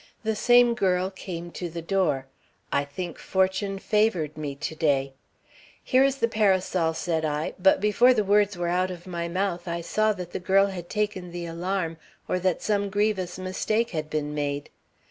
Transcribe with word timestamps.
The 0.23 0.35
same 0.35 0.73
girl 0.73 1.11
came 1.11 1.51
to 1.51 1.69
the 1.69 1.83
door. 1.83 2.25
I 2.71 2.85
think 2.85 3.19
fortune 3.19 3.77
favored 3.77 4.35
me 4.35 4.55
to 4.55 4.73
day. 4.73 5.13
'Here 5.83 6.03
is 6.03 6.15
the 6.17 6.27
parasol,' 6.27 6.95
said 6.95 7.23
I, 7.23 7.53
but 7.59 7.79
before 7.79 8.11
the 8.11 8.23
words 8.23 8.57
were 8.57 8.67
out 8.67 8.89
of 8.89 9.05
my 9.05 9.27
mouth 9.27 9.67
I 9.67 9.81
saw 9.81 10.11
that 10.13 10.31
the 10.31 10.39
girl 10.39 10.65
had 10.65 10.89
taken 10.89 11.29
the 11.31 11.45
alarm 11.45 11.97
or 12.27 12.39
that 12.39 12.63
some 12.63 12.89
grievous 12.89 13.37
mistake 13.37 13.91
had 13.91 14.09
been 14.09 14.33
made. 14.33 14.71